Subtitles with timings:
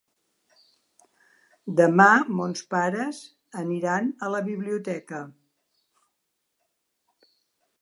[1.79, 2.07] Demà
[2.39, 3.19] mons pares
[3.61, 5.21] aniran a la biblioteca.